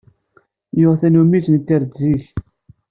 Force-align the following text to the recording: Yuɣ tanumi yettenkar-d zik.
Yuɣ 0.79 0.95
tanumi 0.99 1.37
yettenkar-d 1.39 1.91
zik. 2.01 2.25